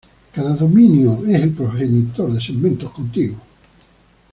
Cada 0.33 0.53
dominio 0.55 1.27
es 1.27 1.43
el 1.43 1.53
progenitor 1.53 2.33
de 2.33 2.41
segmentos 2.41 2.89
continuos. 2.91 3.39